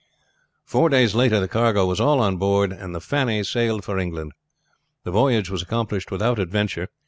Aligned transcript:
Four 0.65 0.89
days 0.89 1.13
later 1.13 1.39
the 1.39 1.47
cargo 1.47 1.85
was 1.85 2.01
all 2.01 2.21
on 2.21 2.37
board, 2.37 2.73
and 2.73 2.95
the 2.95 2.99
Fanny 2.99 3.43
sailed 3.43 3.85
for 3.85 3.99
England. 3.99 4.31
The 5.03 5.11
voyage 5.11 5.51
was 5.51 5.61
accomplished 5.61 6.09
without 6.09 6.39
adventure. 6.39 6.87